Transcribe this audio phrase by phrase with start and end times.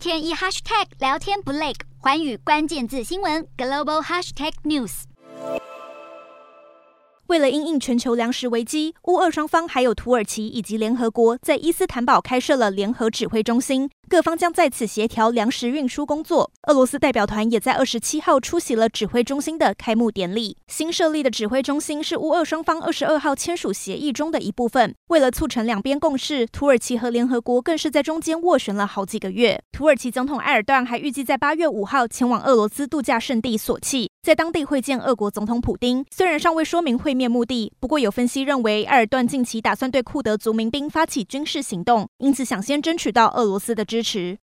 [0.00, 5.02] 天一 hashtag 聊天不累，环宇关键字新闻 global hashtag news。
[7.26, 16.50] 为了因应全球粮食危机，乌俄双方还有土耳其以及联合国在伊斯坦堡开设了联合指挥中心，各方将在此协调粮食运输工作。
[16.66, 20.56] 俄罗斯代表团也在二十七号出席了指挥中心的开幕典礼。
[20.66, 24.92] 新设立的指挥中心是乌俄双方二十二号签署协议中的一部分。
[25.10, 29.62] 为了促成两边共识，土耳其和联合国更是在中间斡旋了好几个月。
[29.70, 36.04] 土耳其总统埃尔段还预计在八月五号前往俄罗斯度假胜地索契，在当地会见俄国总统普丁。
[36.10, 44.38] 虽然尚未说明会面目的，不过有分析认为，埃尔段近期打算对库德族民兵发起军事行动，因此想先争取到俄罗斯的支支持。